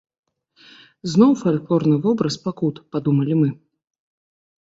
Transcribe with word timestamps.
Зноў 1.15 1.31
фальклорны 1.41 1.93
вобраз 2.07 2.35
пакут, 2.45 2.75
падумалі 2.95 3.33
мы. 3.43 3.49